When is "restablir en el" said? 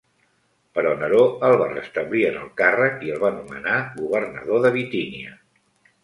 1.73-2.49